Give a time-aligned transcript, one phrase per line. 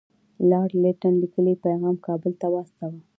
[0.49, 2.99] لارډ لیټن لیکلی پیغام کابل ته واستاوه.